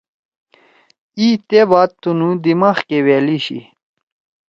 ای 1.19 1.27
تے 1.47 1.61
بات 1.69 1.89
تُنو 2.01 2.29
دماغ 2.43 2.77
کے 2.87 2.97
وألی 3.05 3.37
شی۔ 3.45 3.59